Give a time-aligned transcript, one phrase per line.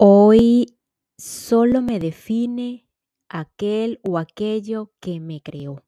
[0.00, 0.78] Hoy
[1.18, 2.86] solo me define
[3.28, 5.82] aquel o aquello que me creó.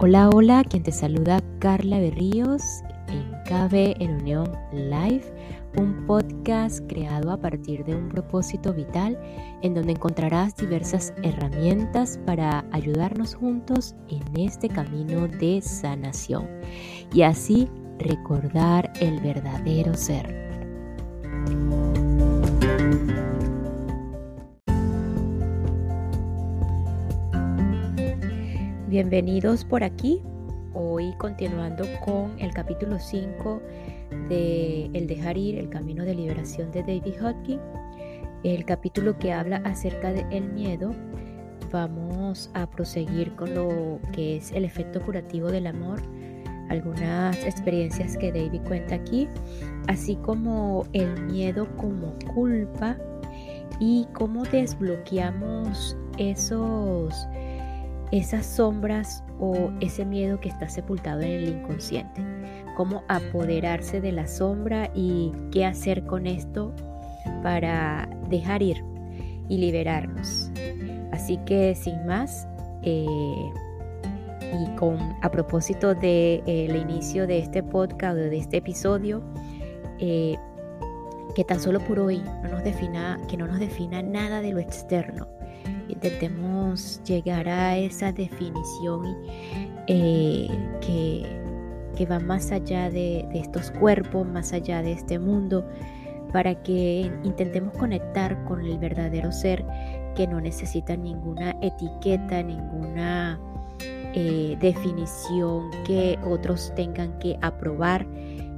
[0.00, 2.60] Hola, hola, quien te saluda Carla Berríos
[3.06, 5.32] en KB en Unión Live,
[5.76, 9.16] un podcast creado a partir de un propósito vital
[9.62, 16.48] en donde encontrarás diversas herramientas para ayudarnos juntos en este camino de sanación
[17.12, 17.68] y así
[18.00, 20.40] recordar el verdadero ser.
[28.88, 30.22] Bienvenidos por aquí.
[30.72, 33.62] Hoy continuando con el capítulo 5
[34.28, 37.60] de El dejar ir, el camino de liberación de David Hodgkin.
[38.42, 40.94] El capítulo que habla acerca del miedo.
[41.70, 46.00] Vamos a proseguir con lo que es el efecto curativo del amor
[46.70, 49.28] algunas experiencias que David cuenta aquí,
[49.88, 52.96] así como el miedo como culpa
[53.80, 57.14] y cómo desbloqueamos esos
[58.12, 62.22] esas sombras o ese miedo que está sepultado en el inconsciente.
[62.76, 66.72] Cómo apoderarse de la sombra y qué hacer con esto
[67.42, 68.84] para dejar ir
[69.48, 70.50] y liberarnos.
[71.12, 72.48] Así que sin más,
[72.82, 73.06] eh,
[74.52, 79.22] y con a propósito del de, eh, inicio de este podcast de este episodio,
[79.98, 80.36] eh,
[81.34, 84.58] que tan solo por hoy no nos defina, que no nos defina nada de lo
[84.58, 85.28] externo.
[85.88, 89.16] Intentemos llegar a esa definición
[89.86, 90.48] eh,
[90.80, 91.26] que,
[91.96, 95.66] que, va más allá de estos cuerpos, más allá de este mundo,
[96.32, 99.64] para que intentemos conectar con el verdadero ser
[100.14, 103.40] que no necesita ninguna etiqueta, ninguna
[104.14, 108.06] eh, definición que otros tengan que aprobar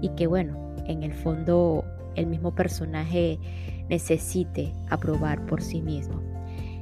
[0.00, 3.39] y que bueno, en el fondo el mismo personaje
[3.89, 6.23] necesite aprobar por sí mismo.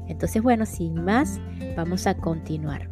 [0.09, 1.41] Entonces bueno, sin más,
[1.77, 2.89] vamos a continuar.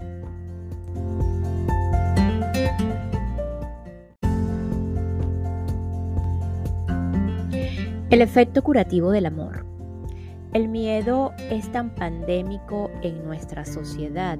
[8.11, 9.67] El efecto curativo del amor.
[10.55, 14.39] El miedo es tan pandémico en nuestra sociedad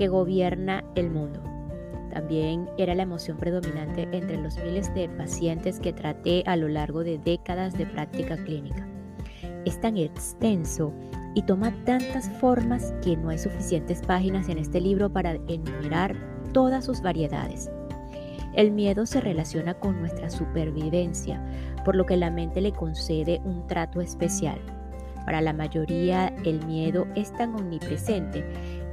[0.00, 1.42] que gobierna el mundo.
[2.10, 7.04] También era la emoción predominante entre los miles de pacientes que traté a lo largo
[7.04, 8.88] de décadas de práctica clínica.
[9.66, 10.94] Es tan extenso
[11.34, 16.16] y toma tantas formas que no hay suficientes páginas en este libro para enumerar
[16.54, 17.70] todas sus variedades.
[18.54, 21.44] El miedo se relaciona con nuestra supervivencia,
[21.84, 24.58] por lo que la mente le concede un trato especial.
[25.26, 28.42] Para la mayoría el miedo es tan omnipresente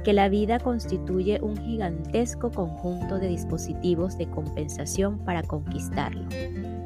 [0.08, 6.24] que la vida constituye un gigantesco conjunto de dispositivos de compensación para conquistarlo.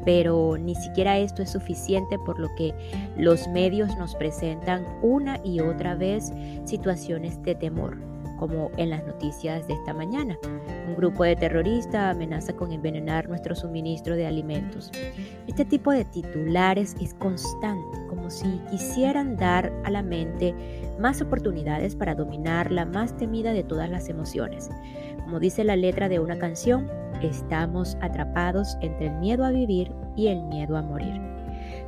[0.05, 2.75] Pero ni siquiera esto es suficiente por lo que
[3.17, 6.33] los medios nos presentan una y otra vez
[6.65, 7.97] situaciones de temor,
[8.41, 10.37] como en las noticias de esta mañana.
[10.89, 14.91] Un grupo de terroristas amenaza con envenenar nuestro suministro de alimentos.
[15.47, 20.55] Este tipo de titulares es constante, como si quisieran dar a la mente
[21.01, 24.71] más oportunidades para dominar la más temida de todas las emociones.
[25.25, 26.89] Como dice la letra de una canción,
[27.21, 31.21] estamos atrapados entre el miedo a vivir y el miedo a morir.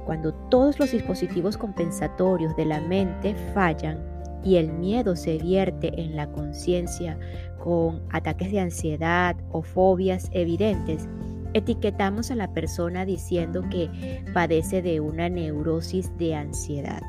[0.06, 4.03] Cuando todos los dispositivos compensatorios de la mente fallan,
[4.43, 7.19] y el miedo se vierte en la conciencia
[7.62, 11.09] con ataques de ansiedad o fobias evidentes,
[11.54, 17.03] etiquetamos a la persona diciendo que padece de una neurosis de ansiedad.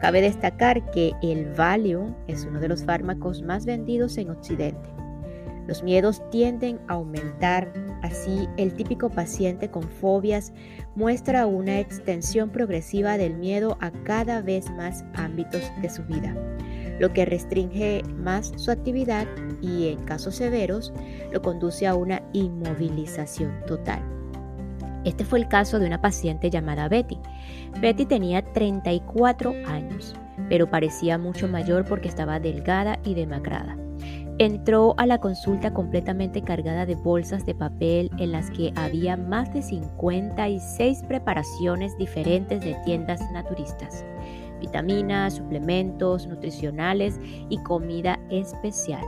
[0.00, 4.88] Cabe destacar que el Valium es uno de los fármacos más vendidos en Occidente.
[5.66, 7.72] Los miedos tienden a aumentar,
[8.02, 10.52] así el típico paciente con fobias
[10.96, 16.34] muestra una extensión progresiva del miedo a cada vez más ámbitos de su vida,
[17.00, 19.26] lo que restringe más su actividad
[19.60, 20.92] y en casos severos
[21.32, 24.00] lo conduce a una inmovilización total.
[25.04, 27.18] Este fue el caso de una paciente llamada Betty.
[27.80, 30.14] Betty tenía 34 años,
[30.50, 33.78] pero parecía mucho mayor porque estaba delgada y demacrada.
[34.38, 39.52] Entró a la consulta completamente cargada de bolsas de papel en las que había más
[39.54, 44.04] de 56 preparaciones diferentes de tiendas naturistas,
[44.60, 47.18] vitaminas, suplementos nutricionales
[47.48, 49.04] y comida especial.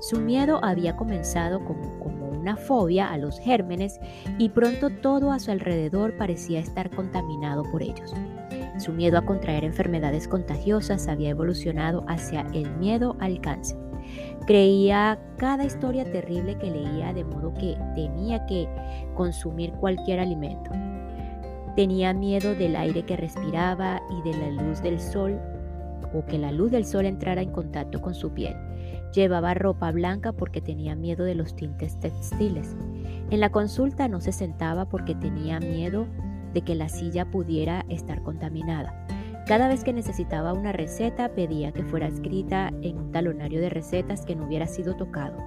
[0.00, 2.00] Su miedo había comenzado como,
[2.40, 4.00] una fobia a los gérmenes
[4.38, 8.14] y pronto todo a su alrededor parecía estar contaminado por ellos.
[8.78, 13.76] Su miedo a contraer enfermedades contagiosas había evolucionado hacia el miedo al cáncer.
[14.46, 18.66] Creía cada historia terrible que leía de modo que tenía que
[19.14, 20.70] consumir cualquier alimento.
[21.80, 25.40] Tenía miedo del aire que respiraba y de la luz del sol
[26.12, 28.54] o que la luz del sol entrara en contacto con su piel.
[29.14, 32.76] Llevaba ropa blanca porque tenía miedo de los tintes textiles.
[33.30, 36.06] En la consulta no se sentaba porque tenía miedo
[36.52, 39.06] de que la silla pudiera estar contaminada.
[39.46, 44.26] Cada vez que necesitaba una receta pedía que fuera escrita en un talonario de recetas
[44.26, 45.38] que no hubiera sido tocado.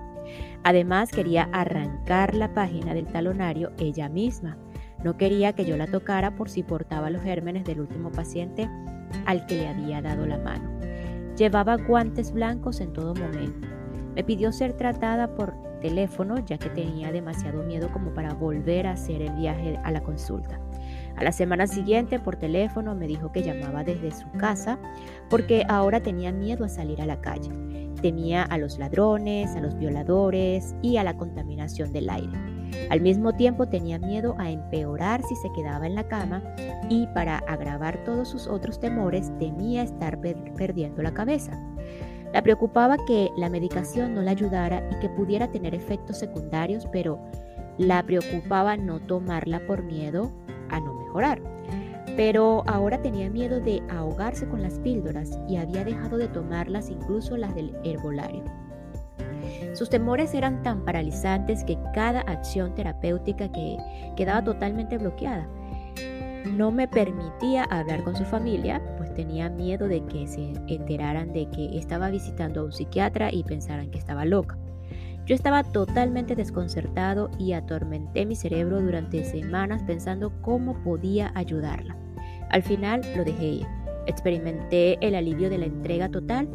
[0.64, 4.58] Además quería arrancar la página del talonario ella misma.
[5.04, 8.70] No quería que yo la tocara por si portaba los gérmenes del último paciente
[9.26, 10.72] al que le había dado la mano.
[11.38, 13.68] Llevaba guantes blancos en todo momento.
[14.16, 18.94] Me pidió ser tratada por teléfono ya que tenía demasiado miedo como para volver a
[18.94, 20.60] hacer el viaje a la consulta.
[21.18, 24.80] A la semana siguiente por teléfono me dijo que llamaba desde su casa
[25.30, 27.50] porque ahora tenía miedo a salir a la calle.
[28.02, 32.53] Temía a los ladrones, a los violadores y a la contaminación del aire.
[32.90, 36.44] Al mismo tiempo tenía miedo a empeorar si se quedaba en la cama
[36.90, 41.60] y para agravar todos sus otros temores temía estar perdiendo la cabeza.
[42.34, 47.20] La preocupaba que la medicación no la ayudara y que pudiera tener efectos secundarios, pero
[47.78, 50.32] la preocupaba no tomarla por miedo
[50.70, 51.42] a no mejorar.
[52.16, 57.38] Pero ahora tenía miedo de ahogarse con las píldoras y había dejado de tomarlas incluso
[57.38, 58.44] las del herbolario.
[59.74, 63.78] Sus temores eran tan paralizantes que cada acción terapéutica que
[64.16, 65.48] quedaba totalmente bloqueada.
[66.46, 71.50] No me permitía hablar con su familia, pues tenía miedo de que se enteraran de
[71.50, 74.58] que estaba visitando a un psiquiatra y pensaran que estaba loca.
[75.26, 81.96] Yo estaba totalmente desconcertado y atormenté mi cerebro durante semanas pensando cómo podía ayudarla.
[82.50, 83.66] Al final lo dejé.
[84.06, 86.50] Experimenté el alivio de la entrega total.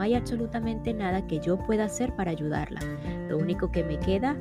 [0.00, 2.80] Hay absolutamente nada que yo pueda hacer para ayudarla.
[3.28, 4.36] Lo único que me queda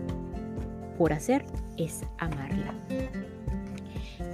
[0.97, 1.45] por hacer
[1.77, 2.73] es amarla.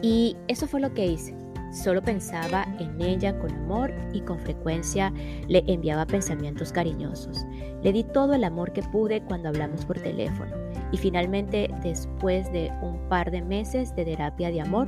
[0.01, 1.35] Y eso fue lo que hice.
[1.71, 5.11] Solo pensaba en ella con amor y con frecuencia
[5.47, 7.45] le enviaba pensamientos cariñosos.
[7.81, 12.71] Le di todo el amor que pude cuando hablamos por teléfono y finalmente después de
[12.83, 14.87] un par de meses de terapia de amor,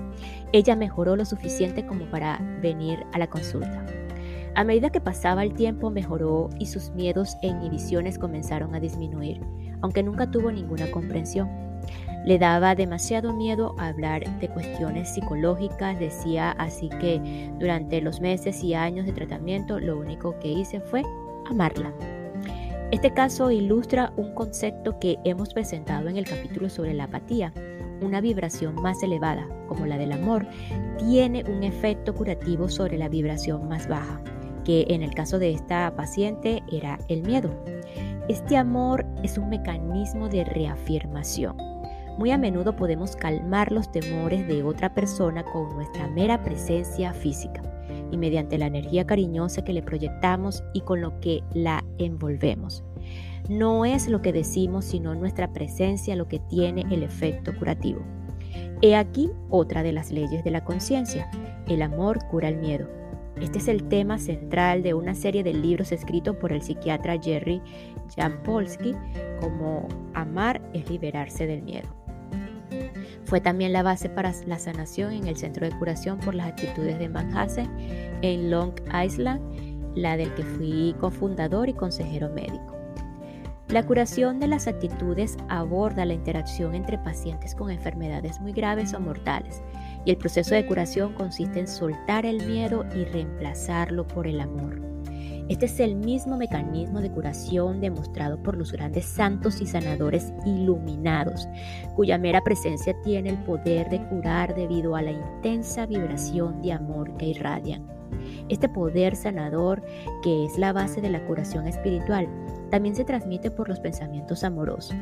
[0.54, 3.84] ella mejoró lo suficiente como para venir a la consulta.
[4.56, 9.42] A medida que pasaba el tiempo mejoró y sus miedos e inhibiciones comenzaron a disminuir,
[9.82, 11.50] aunque nunca tuvo ninguna comprensión.
[12.26, 18.74] Le daba demasiado miedo hablar de cuestiones psicológicas, decía, así que durante los meses y
[18.74, 21.04] años de tratamiento lo único que hice fue
[21.50, 21.94] amarla.
[22.92, 27.54] Este caso ilustra un concepto que hemos presentado en el capítulo sobre la apatía.
[28.02, 30.48] Una vibración más elevada, como la del amor,
[30.98, 34.22] tiene un efecto curativo sobre la vibración más baja,
[34.66, 37.52] que en el caso de esta paciente era el miedo.
[38.28, 41.56] Este amor es un mecanismo de reafirmación
[42.18, 47.62] muy a menudo podemos calmar los temores de otra persona con nuestra mera presencia física
[48.10, 52.84] y mediante la energía cariñosa que le proyectamos y con lo que la envolvemos.
[53.50, 58.02] No es lo que decimos, sino nuestra presencia lo que tiene el efecto curativo.
[58.82, 61.30] He aquí otra de las leyes de la conciencia.
[61.68, 62.88] El amor cura el miedo.
[63.42, 67.62] Este es el tema central de una serie de libros escritos por el psiquiatra Jerry
[68.16, 68.96] Jampolsky
[69.42, 71.88] como Amar es liberarse del miedo.
[73.26, 76.98] Fue también la base para la sanación en el Centro de Curación por las Actitudes
[76.98, 77.70] de Manhattan
[78.22, 78.74] en Long
[79.04, 79.42] Island,
[79.96, 82.76] la del que fui cofundador y consejero médico.
[83.68, 89.00] La curación de las actitudes aborda la interacción entre pacientes con enfermedades muy graves o
[89.00, 89.64] mortales
[90.06, 94.82] y el proceso de curación consiste en soltar el miedo y reemplazarlo por el amor.
[95.48, 101.48] Este es el mismo mecanismo de curación demostrado por los grandes santos y sanadores iluminados,
[101.96, 107.16] cuya mera presencia tiene el poder de curar debido a la intensa vibración de amor
[107.18, 107.86] que irradian.
[108.50, 109.84] Este poder sanador,
[110.24, 112.28] que es la base de la curación espiritual,
[112.70, 114.96] también se transmite por los pensamientos amorosos.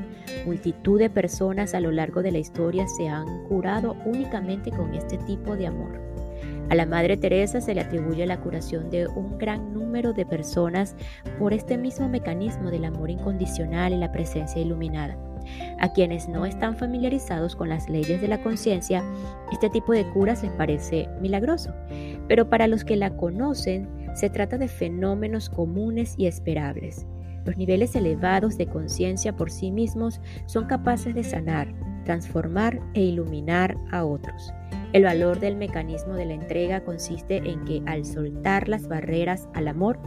[0.45, 5.17] Multitud de personas a lo largo de la historia se han curado únicamente con este
[5.19, 5.99] tipo de amor.
[6.69, 10.95] A la Madre Teresa se le atribuye la curación de un gran número de personas
[11.37, 15.17] por este mismo mecanismo del amor incondicional y la presencia iluminada.
[15.79, 19.03] A quienes no están familiarizados con las leyes de la conciencia,
[19.51, 21.73] este tipo de curas les parece milagroso,
[22.27, 27.05] pero para los que la conocen, se trata de fenómenos comunes y esperables.
[27.45, 31.73] Los niveles elevados de conciencia por sí mismos son capaces de sanar,
[32.05, 34.53] transformar e iluminar a otros.
[34.93, 39.67] El valor del mecanismo de la entrega consiste en que al soltar las barreras al
[39.67, 39.99] amor,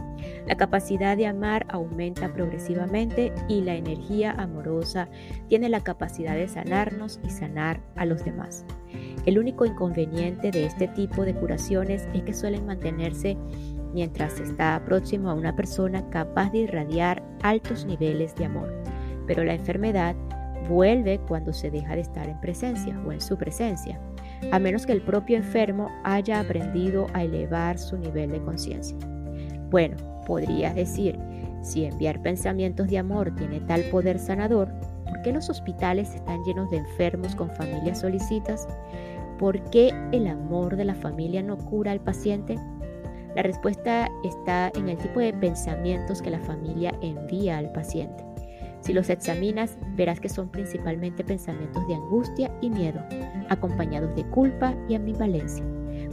[0.47, 5.09] la capacidad de amar aumenta progresivamente y la energía amorosa
[5.49, 8.65] tiene la capacidad de sanarnos y sanar a los demás.
[9.25, 13.35] El único inconveniente de este tipo de curaciones es que suelen mantenerse
[13.93, 18.73] mientras está próximo a una persona capaz de irradiar altos niveles de amor.
[19.25, 20.15] Pero la enfermedad
[20.67, 23.99] vuelve cuando se deja de estar en presencia o en su presencia,
[24.51, 28.97] a menos que el propio enfermo haya aprendido a elevar su nivel de conciencia.
[29.69, 31.19] Bueno, podrías decir,
[31.61, 34.69] si enviar pensamientos de amor tiene tal poder sanador,
[35.05, 38.67] ¿por qué los hospitales están llenos de enfermos con familias solicitas?
[39.37, 42.57] ¿Por qué el amor de la familia no cura al paciente?
[43.37, 48.25] La respuesta está en el tipo de pensamientos que la familia envía al paciente.
[48.81, 52.99] Si los examinas, verás que son principalmente pensamientos de angustia y miedo,
[53.49, 55.63] acompañados de culpa y ambivalencia.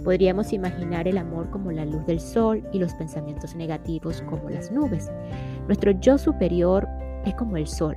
[0.05, 4.71] Podríamos imaginar el amor como la luz del sol y los pensamientos negativos como las
[4.71, 5.11] nubes.
[5.67, 6.87] Nuestro yo superior
[7.25, 7.97] es como el sol,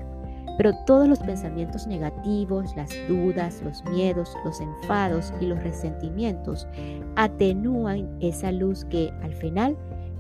[0.58, 6.68] pero todos los pensamientos negativos, las dudas, los miedos, los enfados y los resentimientos
[7.16, 9.78] atenúan esa luz que al final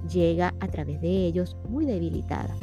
[0.07, 2.55] llega a través de ellos muy debilitada.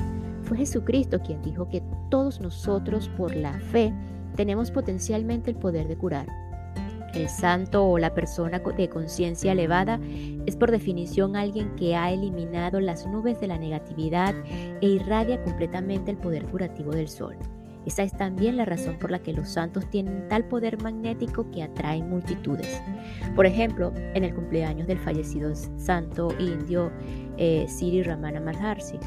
[0.44, 3.92] Fue Jesucristo quien dijo que todos nosotros por la fe
[4.36, 6.26] tenemos potencialmente el poder de curar.
[7.14, 10.00] El santo o la persona de conciencia elevada
[10.46, 14.34] es por definición alguien que ha eliminado las nubes de la negatividad
[14.80, 17.36] e irradia completamente el poder curativo del sol.
[17.86, 21.62] Esa es también la razón por la que los santos tienen tal poder magnético que
[21.62, 22.80] atraen multitudes.
[23.36, 26.90] Por ejemplo, en el cumpleaños del fallecido santo indio
[27.36, 28.98] eh, Siri Ramana Maharshi,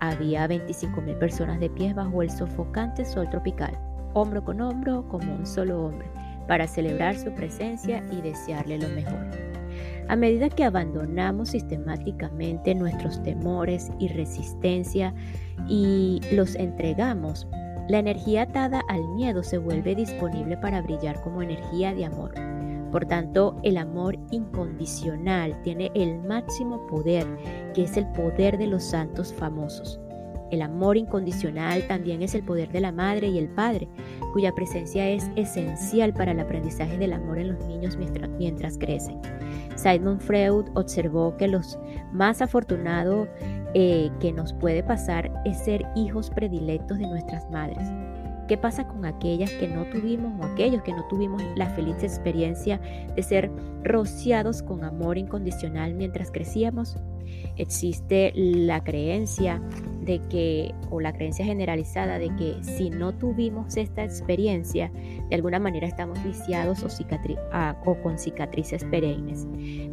[0.00, 3.78] había 25.000 personas de pie bajo el sofocante sol tropical,
[4.14, 6.08] hombro con hombro como un solo hombre,
[6.46, 9.30] para celebrar su presencia y desearle lo mejor.
[10.08, 15.14] A medida que abandonamos sistemáticamente nuestros temores y resistencia
[15.68, 17.46] y los entregamos
[17.90, 22.32] la energía atada al miedo se vuelve disponible para brillar como energía de amor.
[22.92, 27.26] Por tanto, el amor incondicional tiene el máximo poder,
[27.74, 29.98] que es el poder de los santos famosos.
[30.52, 33.88] El amor incondicional también es el poder de la madre y el padre,
[34.32, 39.20] cuya presencia es esencial para el aprendizaje del amor en los niños mientras, crecen.
[39.74, 41.76] Simon Freud observó que los
[42.12, 43.28] más afortunados
[43.74, 47.88] eh, que nos puede pasar es ser hijos predilectos de nuestras madres.
[48.50, 52.80] ¿Qué pasa con aquellas que no tuvimos o aquellos que no tuvimos la feliz experiencia
[53.14, 53.48] de ser
[53.84, 56.96] rociados con amor incondicional mientras crecíamos?
[57.54, 59.62] Existe la creencia
[60.00, 64.90] de que, o la creencia generalizada de que si no tuvimos esta experiencia,
[65.28, 66.88] de alguna manera estamos viciados o,
[67.86, 69.46] o con cicatrices perennes.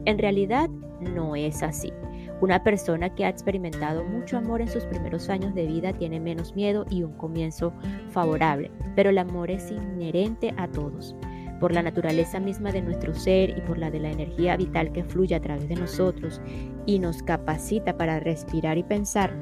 [0.06, 0.68] En realidad
[1.00, 1.94] no es así.
[2.40, 6.56] Una persona que ha experimentado mucho amor en sus primeros años de vida tiene menos
[6.56, 7.74] miedo y un comienzo
[8.12, 11.16] favorable, pero el amor es inherente a todos.
[11.60, 15.04] Por la naturaleza misma de nuestro ser y por la de la energía vital que
[15.04, 16.40] fluye a través de nosotros
[16.86, 19.34] y nos capacita para respirar y pensar,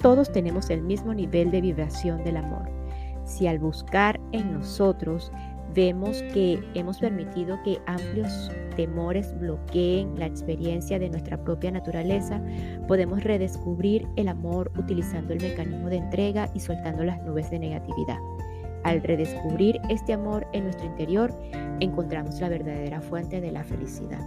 [0.00, 2.70] todos tenemos el mismo nivel de vibración del amor.
[3.24, 5.32] Si al buscar en nosotros
[5.74, 12.40] vemos que hemos permitido que amplios temores bloqueen la experiencia de nuestra propia naturaleza,
[12.86, 18.18] podemos redescubrir el amor utilizando el mecanismo de entrega y soltando las nubes de negatividad.
[18.84, 21.34] Al redescubrir este amor en nuestro interior,
[21.80, 24.20] encontramos la verdadera fuente de la felicidad.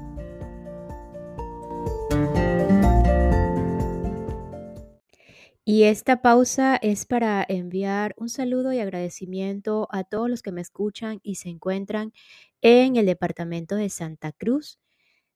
[5.70, 10.62] Y esta pausa es para enviar un saludo y agradecimiento a todos los que me
[10.62, 12.14] escuchan y se encuentran
[12.62, 14.80] en el departamento de Santa Cruz,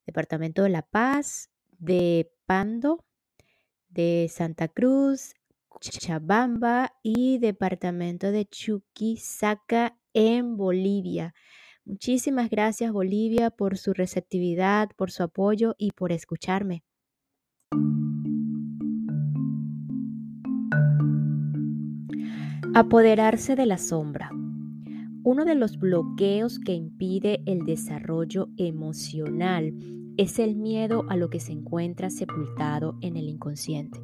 [0.06, 3.04] departamento de La Paz, de Pando,
[3.90, 5.34] de Santa Cruz,
[5.80, 11.34] Chabamba y departamento de Chuquisaca en Bolivia.
[11.84, 16.84] Muchísimas gracias Bolivia por su receptividad, por su apoyo y por escucharme.
[22.74, 24.30] Apoderarse de la sombra.
[25.24, 29.74] Uno de los bloqueos que impide el desarrollo emocional
[30.16, 34.00] es el miedo a lo que se encuentra sepultado en el inconsciente.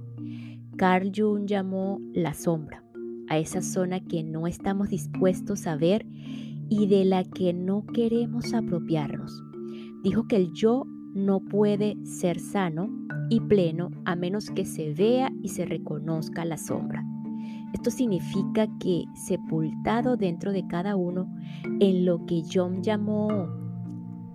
[0.77, 2.85] Carl Jung llamó la sombra
[3.29, 6.07] a esa zona que no estamos dispuestos a ver
[6.69, 9.43] y de la que no queremos apropiarnos.
[10.03, 10.87] Dijo que el yo
[11.19, 12.89] no puede ser sano
[13.29, 17.05] y pleno a menos que se vea y se reconozca la sombra.
[17.75, 21.29] Esto significa que sepultado dentro de cada uno
[21.81, 23.49] en lo que John llamó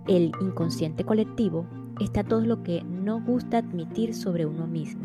[0.06, 1.66] el inconsciente colectivo
[2.00, 5.02] está todo lo que no gusta admitir sobre uno mismo.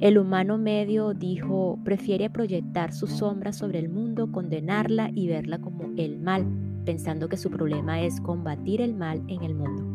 [0.00, 5.90] El humano medio dijo, prefiere proyectar su sombra sobre el mundo, condenarla y verla como
[5.96, 6.46] el mal,
[6.84, 9.93] pensando que su problema es combatir el mal en el mundo.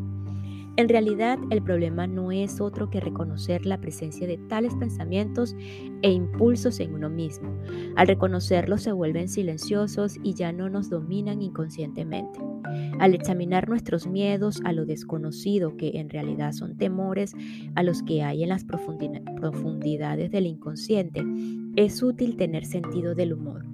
[0.79, 5.53] En realidad, el problema no es otro que reconocer la presencia de tales pensamientos
[6.01, 7.53] e impulsos en uno mismo.
[7.97, 12.39] Al reconocerlos se vuelven silenciosos y ya no nos dominan inconscientemente.
[12.97, 17.33] Al examinar nuestros miedos a lo desconocido, que en realidad son temores
[17.75, 21.25] a los que hay en las profundidades del inconsciente,
[21.75, 23.65] es útil tener sentido del humor.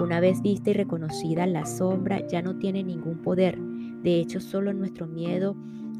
[0.00, 3.58] Una vez vista y reconocida, la sombra ya no tiene ningún poder.
[4.02, 5.54] De hecho, solo nuestro miedo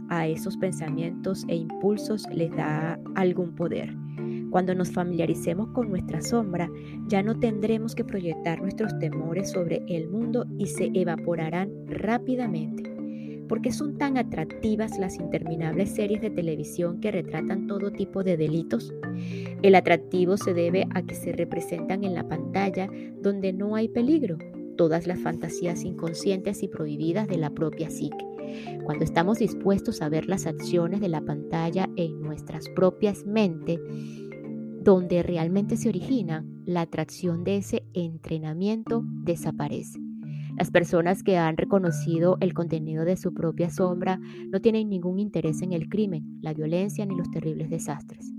[0.08, 3.94] a esos pensamientos e impulsos les da algún poder.
[4.50, 6.70] Cuando nos familiaricemos con nuestra sombra,
[7.08, 12.96] ya no tendremos que proyectar nuestros temores sobre el mundo y se evaporarán rápidamente.
[13.48, 18.36] ¿Por qué son tan atractivas las interminables series de televisión que retratan todo tipo de
[18.36, 18.92] delitos?
[19.62, 24.38] El atractivo se debe a que se representan en la pantalla donde no hay peligro,
[24.76, 28.35] todas las fantasías inconscientes y prohibidas de la propia psique.
[28.84, 33.80] Cuando estamos dispuestos a ver las acciones de la pantalla en nuestras propias mentes,
[34.82, 39.98] donde realmente se origina, la atracción de ese entrenamiento desaparece.
[40.56, 44.18] Las personas que han reconocido el contenido de su propia sombra
[44.50, 48.32] no tienen ningún interés en el crimen, la violencia ni los terribles desastres.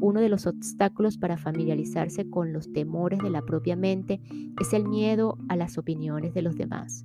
[0.00, 4.20] Uno de los obstáculos para familiarizarse con los temores de la propia mente
[4.60, 7.04] es el miedo a las opiniones de los demás.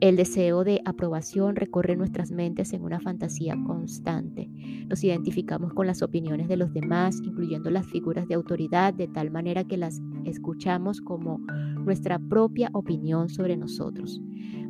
[0.00, 4.50] El deseo de aprobación recorre nuestras mentes en una fantasía constante.
[4.88, 9.30] Nos identificamos con las opiniones de los demás, incluyendo las figuras de autoridad, de tal
[9.30, 14.20] manera que las escuchamos como nuestra propia opinión sobre nosotros.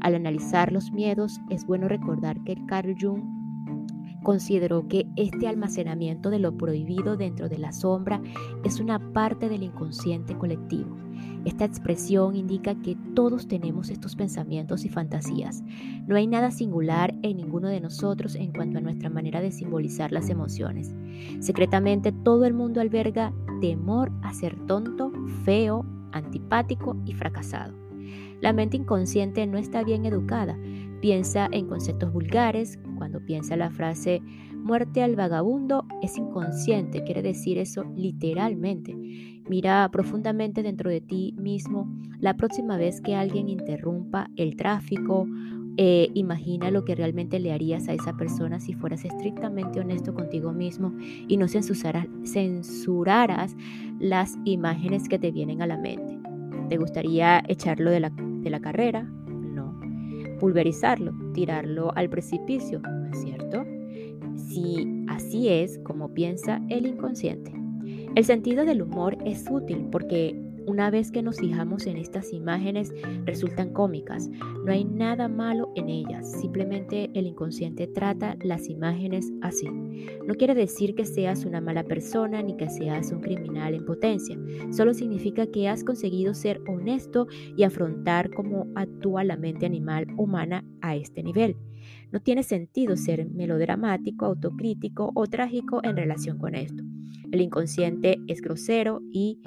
[0.00, 3.35] Al analizar los miedos, es bueno recordar que Carl Jung
[4.26, 8.20] consideró que este almacenamiento de lo prohibido dentro de la sombra
[8.64, 10.96] es una parte del inconsciente colectivo.
[11.44, 15.62] Esta expresión indica que todos tenemos estos pensamientos y fantasías.
[16.08, 20.10] No hay nada singular en ninguno de nosotros en cuanto a nuestra manera de simbolizar
[20.10, 20.92] las emociones.
[21.38, 25.12] Secretamente todo el mundo alberga temor a ser tonto,
[25.44, 27.74] feo, antipático y fracasado.
[28.40, 30.58] La mente inconsciente no está bien educada.
[31.00, 32.80] Piensa en conceptos vulgares.
[32.96, 38.94] Cuando piensa la frase muerte al vagabundo, es inconsciente, quiere decir eso literalmente.
[39.48, 45.28] Mira profundamente dentro de ti mismo la próxima vez que alguien interrumpa el tráfico.
[45.78, 50.52] Eh, imagina lo que realmente le harías a esa persona si fueras estrictamente honesto contigo
[50.52, 50.94] mismo
[51.28, 52.08] y no censuraras
[54.00, 56.18] las imágenes que te vienen a la mente.
[56.68, 59.06] ¿Te gustaría echarlo de la carrera?
[60.38, 63.64] Pulverizarlo, tirarlo al precipicio, ¿no es cierto?
[64.36, 67.52] Si así es como piensa el inconsciente.
[68.14, 72.92] El sentido del humor es útil porque una vez que nos fijamos en estas imágenes
[73.24, 74.28] resultan cómicas.
[74.64, 79.66] No hay nada malo en ellas, simplemente el inconsciente trata las imágenes así.
[80.26, 84.36] No quiere decir que seas una mala persona ni que seas un criminal en potencia,
[84.70, 87.26] solo significa que has conseguido ser honesto
[87.56, 91.56] y afrontar cómo actúa la mente animal humana a este nivel.
[92.12, 96.82] No tiene sentido ser melodramático, autocrítico o trágico en relación con esto.
[97.30, 99.40] El inconsciente es grosero y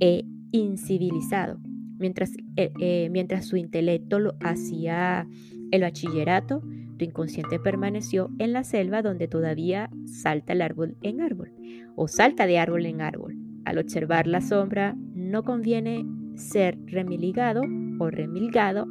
[0.00, 1.58] eh, incivilizado.
[1.98, 5.26] Mientras, eh, eh, mientras su intelecto lo hacía
[5.70, 6.62] el bachillerato,
[6.98, 11.52] tu inconsciente permaneció en la selva donde todavía salta el árbol en árbol
[11.94, 13.36] o salta de árbol en árbol.
[13.64, 16.06] Al observar la sombra, no conviene
[16.36, 17.62] ser remiligado
[17.98, 18.86] o remilgado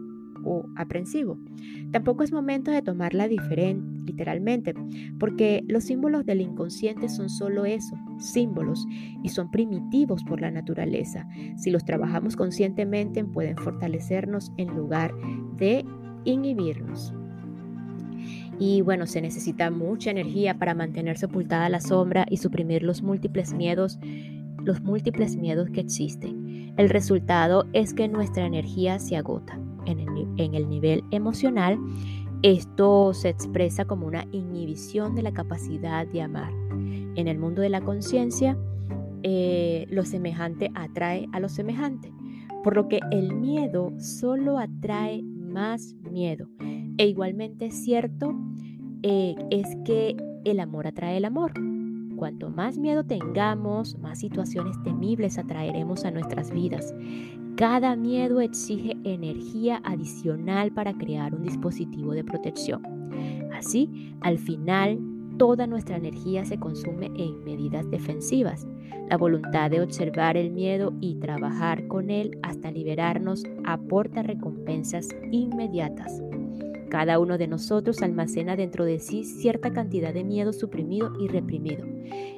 [0.46, 1.38] o aprensivo.
[1.92, 4.74] Tampoco es momento de tomarla diferente, literalmente,
[5.20, 8.86] porque los símbolos del inconsciente son solo eso, símbolos,
[9.24, 11.28] y son primitivos por la naturaleza.
[11.58, 15.14] Si los trabajamos conscientemente, pueden fortalecernos en lugar
[15.58, 15.86] de
[16.26, 17.14] inhibirnos.
[18.60, 23.54] Y bueno, se necesita mucha energía para mantener sepultada la sombra y suprimir los múltiples
[23.54, 24.00] miedos,
[24.64, 26.74] los múltiples miedos que existen.
[26.78, 31.80] El resultado es que nuestra energía se agota en el, nivel emocional,
[32.42, 36.52] esto se expresa como una inhibición de la capacidad de amar.
[37.16, 38.58] En el mundo de la conciencia,
[39.24, 42.12] eh, lo semejante atrae a lo semejante,
[42.64, 46.48] por lo que el miedo solo atrae más miedo.
[46.98, 48.36] E igualmente cierto
[49.04, 51.54] eh, es que el amor atrae el amor.
[52.16, 56.94] Cuanto más miedo tengamos, más situaciones temibles atraeremos a nuestras vidas.
[57.56, 62.84] Cada miedo exige energía adicional para crear un dispositivo de protección.
[63.54, 65.00] Así, al final,
[65.38, 68.68] toda nuestra energía se consume en medidas defensivas.
[69.10, 76.22] La voluntad de observar el miedo y trabajar con él hasta liberarnos aporta recompensas inmediatas.
[76.90, 81.86] Cada uno de nosotros almacena dentro de sí cierta cantidad de miedo suprimido y reprimido.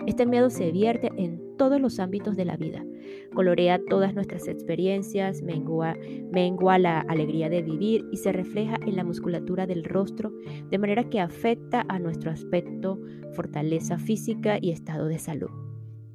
[0.05, 2.85] Este miedo se vierte en todos los ámbitos de la vida,
[3.33, 5.95] colorea todas nuestras experiencias, mengua,
[6.31, 10.31] mengua la alegría de vivir y se refleja en la musculatura del rostro,
[10.69, 12.99] de manera que afecta a nuestro aspecto,
[13.33, 15.66] fortaleza física y estado de salud.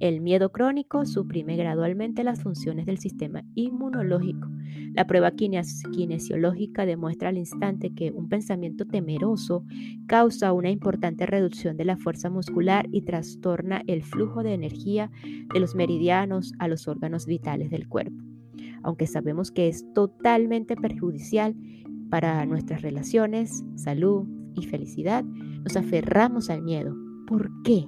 [0.03, 4.49] El miedo crónico suprime gradualmente las funciones del sistema inmunológico.
[4.95, 9.65] La prueba kinesiológica demuestra al instante que un pensamiento temeroso
[10.09, 15.09] causa una importante reducción de la fuerza muscular y trastorna el flujo de energía
[15.55, 18.25] de los meridianos a los órganos vitales del cuerpo.
[18.83, 21.55] Aunque sabemos que es totalmente perjudicial
[22.11, 26.93] para nuestras relaciones, salud y felicidad, nos aferramos al miedo.
[27.29, 27.87] ¿Por qué?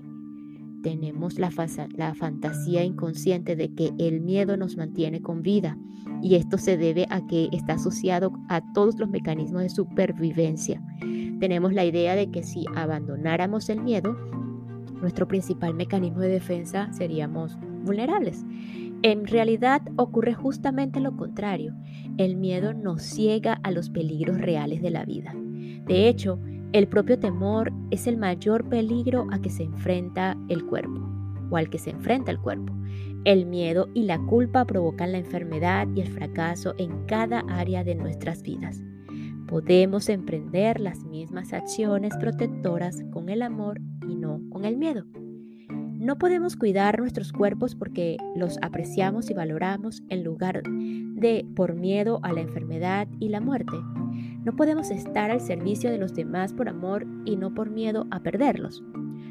[0.84, 1.50] Tenemos la,
[1.96, 5.78] la, fantasía inconsciente de que el miedo nos mantiene con vida
[6.22, 10.82] y esto se debe a que está asociado a todos los mecanismos de supervivencia.
[11.40, 14.14] Tenemos la idea de que si abandonáramos el miedo,
[15.00, 18.44] nuestro principal mecanismo de defensa seríamos vulnerables.
[19.02, 21.74] En realidad ocurre justamente lo contrario.
[22.18, 25.34] El miedo nos ciega a los peligros reales de la vida.
[25.86, 26.38] De hecho,
[26.74, 31.08] el propio temor es el mayor peligro a que se enfrenta el cuerpo
[31.48, 32.72] o al que se enfrenta el cuerpo.
[33.24, 37.94] El miedo y la culpa provocan la enfermedad y el fracaso en cada área de
[37.94, 38.82] nuestras vidas.
[39.46, 45.04] Podemos emprender las mismas acciones protectoras con el amor y no con el miedo.
[45.68, 52.18] No podemos cuidar nuestros cuerpos porque los apreciamos y valoramos en lugar de por miedo
[52.24, 53.76] a la enfermedad y la muerte.
[54.44, 58.20] No podemos estar al servicio de los demás por amor y no por miedo a
[58.20, 58.82] perderlos.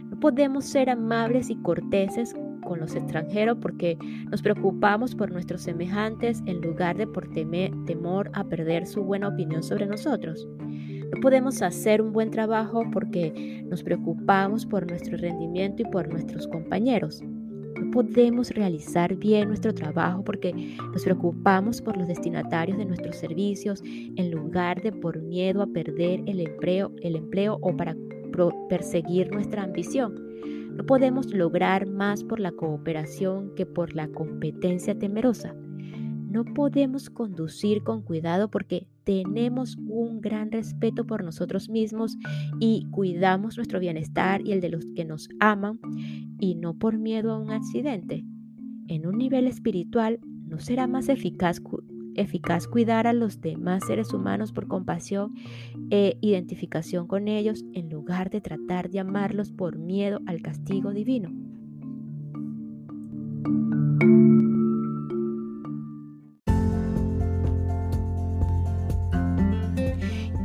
[0.10, 3.97] No podemos ser amables y corteses con los extranjeros porque
[4.32, 9.62] nos preocupamos por nuestros semejantes en lugar de por temor a perder su buena opinión
[9.62, 10.47] sobre nosotros.
[10.60, 16.47] No podemos hacer un buen trabajo porque nos preocupamos por nuestro rendimiento y por nuestros
[16.47, 17.21] compañeros.
[17.93, 20.51] Podemos realizar bien nuestro trabajo porque
[20.91, 26.23] nos preocupamos por los destinatarios de nuestros servicios en lugar de por miedo a perder
[26.25, 27.95] el empleo, el empleo o para
[28.67, 30.15] perseguir nuestra ambición.
[30.75, 35.53] No podemos lograr más por la cooperación que por la competencia temerosa.
[36.34, 42.17] No podemos conducir con cuidado porque tenemos un gran respeto por nosotros mismos
[42.60, 45.80] y cuidamos nuestro bienestar y el de los que nos aman
[46.39, 48.26] y no por miedo a un accidente.
[48.88, 51.62] En un nivel espiritual, ¿no será más eficaz,
[52.67, 55.36] cuidar a los demás seres humanos por compasión
[55.91, 61.30] e identificación con ellos en lugar de tratar de amarlos por miedo al castigo divino?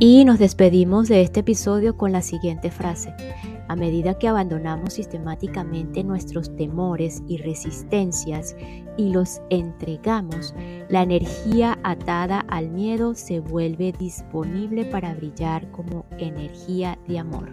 [0.01, 3.13] Y nos despedimos de este episodio con la siguiente frase.
[3.67, 8.55] A medida que abandonamos sistemáticamente nuestros temores y resistencias
[8.95, 10.55] y los entregamos,
[10.87, 17.49] la energía atada al miedo se vuelve disponible para brillar como energía de amor.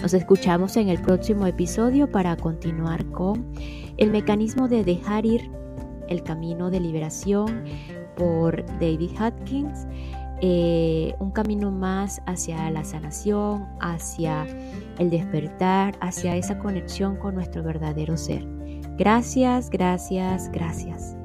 [0.00, 3.44] Nos escuchamos en el próximo episodio para continuar con
[3.96, 5.50] el mecanismo de dejar ir
[6.08, 7.64] el camino de liberación
[8.16, 9.86] por David Hopkins
[10.40, 14.46] eh, un camino más hacia la sanación, hacia
[14.98, 18.46] el despertar, hacia esa conexión con nuestro verdadero ser.
[18.98, 21.16] Gracias, gracias, gracias.